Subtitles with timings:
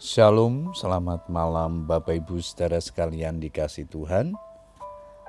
[0.00, 4.32] Shalom, selamat malam Bapak Ibu saudara sekalian dikasih Tuhan.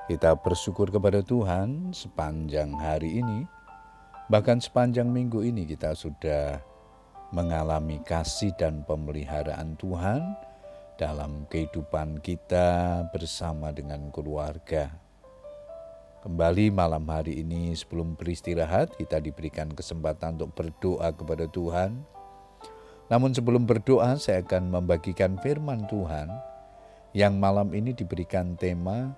[0.08, 3.44] Kita bersyukur kepada Tuhan sepanjang hari ini,
[4.32, 6.64] bahkan sepanjang minggu ini kita sudah
[7.36, 10.24] mengalami kasih dan pemeliharaan Tuhan
[10.96, 14.88] dalam kehidupan kita bersama dengan keluarga.
[16.24, 22.21] Kembali malam hari ini sebelum beristirahat kita diberikan kesempatan untuk berdoa kepada Tuhan
[23.12, 26.32] namun sebelum berdoa saya akan membagikan firman Tuhan
[27.12, 29.12] yang malam ini diberikan tema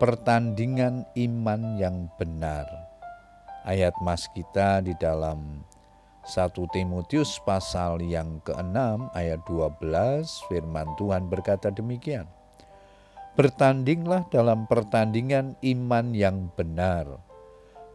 [0.00, 2.64] pertandingan iman yang benar.
[3.68, 5.60] Ayat mas kita di dalam
[6.24, 9.84] 1 Timotius pasal yang ke-6 ayat 12
[10.48, 12.24] firman Tuhan berkata demikian.
[13.36, 17.20] Bertandinglah dalam pertandingan iman yang benar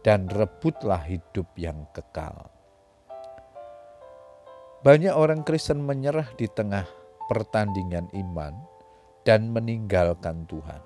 [0.06, 2.61] dan rebutlah hidup yang kekal.
[4.82, 6.82] Banyak orang Kristen menyerah di tengah
[7.30, 8.50] pertandingan iman
[9.22, 10.82] dan meninggalkan Tuhan.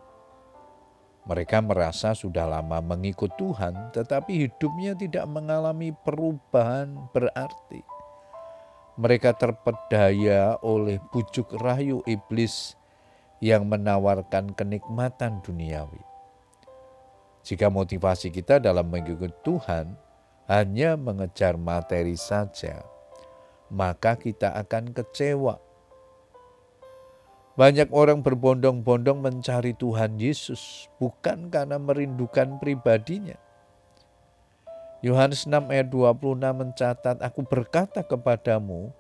[1.25, 7.81] Mereka merasa sudah lama mengikut Tuhan, tetapi hidupnya tidak mengalami perubahan berarti.
[9.01, 12.77] Mereka terpedaya oleh bujuk rayu iblis
[13.41, 16.05] yang menawarkan kenikmatan duniawi.
[17.49, 19.97] Jika motivasi kita dalam mengikut Tuhan
[20.53, 22.85] hanya mengejar materi saja,
[23.73, 25.59] maka kita akan kecewa.
[27.57, 33.41] Banyak orang berbondong-bondong mencari Tuhan Yesus bukan karena merindukan pribadinya.
[35.01, 38.93] Yohanes 6 ayat 26 mencatat, Aku berkata kepadamu,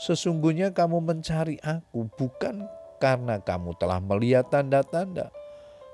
[0.00, 2.66] sesungguhnya kamu mencari aku bukan
[2.98, 5.30] karena kamu telah melihat tanda-tanda,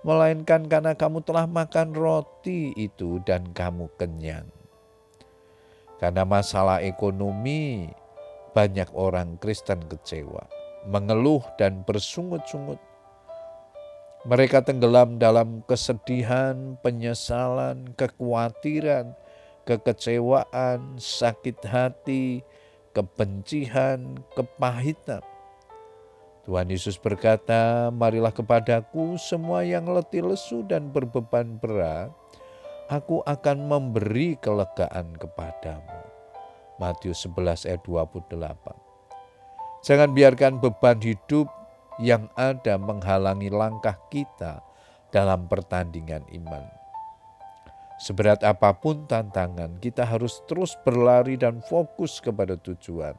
[0.01, 4.49] melainkan karena kamu telah makan roti itu dan kamu kenyang.
[5.97, 7.89] Karena masalah ekonomi,
[8.57, 10.49] banyak orang Kristen kecewa,
[10.89, 12.81] mengeluh dan bersungut-sungut.
[14.25, 19.13] Mereka tenggelam dalam kesedihan, penyesalan, kekhawatiran,
[19.69, 22.41] kekecewaan, sakit hati,
[22.97, 25.21] kebencian, kepahitan.
[26.49, 32.09] Tuhan Yesus berkata, "Marilah kepadaku semua yang letih lesu dan berbeban berat,
[32.89, 36.06] aku akan memberi kelegaan kepadamu."
[36.77, 38.37] Matius 11 ayat 28.
[39.81, 41.49] Jangan biarkan beban hidup
[41.97, 44.61] yang ada menghalangi langkah kita
[45.09, 46.65] dalam pertandingan iman.
[47.97, 53.17] Seberat apa pun tantangan, kita harus terus berlari dan fokus kepada tujuan.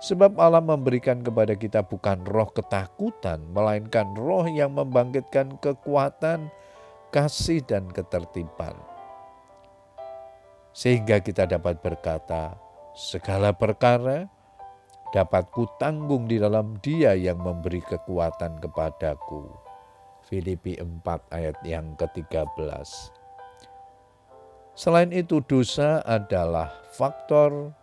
[0.00, 6.48] Sebab Allah memberikan kepada kita bukan roh ketakutan, melainkan roh yang membangkitkan kekuatan,
[7.12, 8.91] kasih, dan ketertiban
[10.72, 12.56] sehingga kita dapat berkata,
[12.96, 14.28] segala perkara
[15.12, 19.52] dapat kutanggung di dalam dia yang memberi kekuatan kepadaku.
[20.24, 22.88] Filipi 4 ayat yang ke-13.
[24.72, 27.76] Selain itu dosa adalah faktor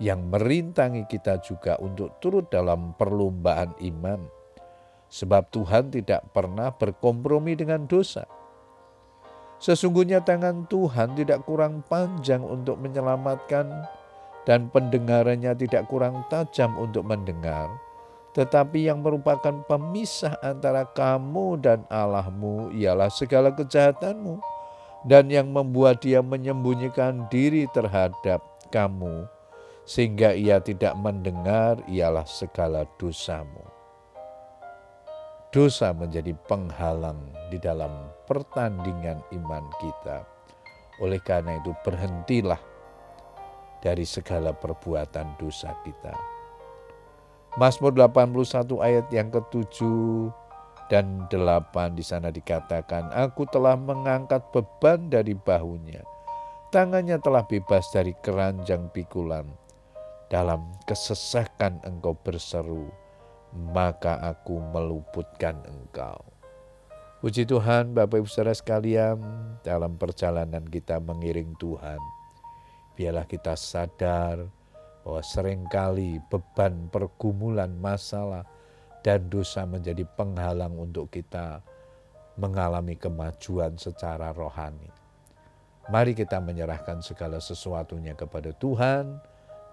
[0.00, 4.24] yang merintangi kita juga untuk turut dalam perlombaan iman.
[5.12, 8.24] Sebab Tuhan tidak pernah berkompromi dengan dosa.
[9.62, 13.70] Sesungguhnya tangan Tuhan tidak kurang panjang untuk menyelamatkan
[14.44, 17.72] dan pendengarannya tidak kurang tajam untuk mendengar,
[18.36, 24.36] tetapi yang merupakan pemisah antara kamu dan Allahmu ialah segala kejahatanmu
[25.08, 29.24] dan yang membuat dia menyembunyikan diri terhadap kamu
[29.84, 33.73] sehingga ia tidak mendengar ialah segala dosamu
[35.54, 40.26] dosa menjadi penghalang di dalam pertandingan iman kita.
[40.98, 42.58] Oleh karena itu, berhentilah
[43.78, 46.10] dari segala perbuatan dosa kita.
[47.54, 50.34] Mazmur 81 ayat yang ketujuh
[50.90, 56.02] dan delapan di sana dikatakan, Aku telah mengangkat beban dari bahunya.
[56.74, 59.46] Tangannya telah bebas dari keranjang pikulan.
[60.26, 62.90] Dalam kesesakan engkau berseru,
[63.54, 66.18] maka aku meluputkan engkau.
[67.24, 69.16] Puji Tuhan Bapak Ibu Saudara sekalian
[69.64, 71.96] dalam perjalanan kita mengiring Tuhan.
[72.98, 74.44] Biarlah kita sadar
[75.00, 78.44] bahwa sering kali beban pergumulan masalah
[79.00, 81.64] dan dosa menjadi penghalang untuk kita
[82.36, 84.90] mengalami kemajuan secara rohani.
[85.92, 89.20] Mari kita menyerahkan segala sesuatunya kepada Tuhan,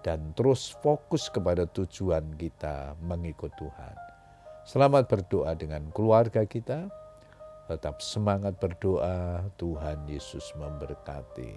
[0.02, 3.96] dan terus fokus kepada tujuan kita mengikut Tuhan.
[4.62, 6.86] Selamat berdoa dengan keluarga kita.
[7.70, 11.54] Tetap semangat berdoa, Tuhan Yesus memberkati.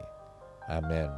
[0.69, 1.09] Amin.